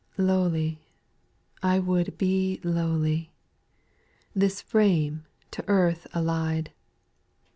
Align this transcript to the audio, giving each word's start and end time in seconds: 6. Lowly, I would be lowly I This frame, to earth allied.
6. 0.15 0.21
Lowly, 0.21 0.79
I 1.61 1.77
would 1.77 2.17
be 2.17 2.59
lowly 2.63 3.29
I 3.29 3.29
This 4.35 4.59
frame, 4.59 5.27
to 5.51 5.63
earth 5.67 6.07
allied. 6.15 6.71